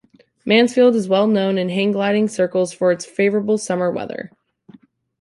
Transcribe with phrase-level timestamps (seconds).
[0.45, 4.31] Mansfield is well known in hang gliding circles for its favorable Summer weather.